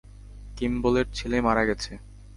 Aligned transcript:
কিম্বলের 0.57 1.07
ছেলে 1.13 1.37
মারা 1.41 1.63
গেছে। 1.65 1.91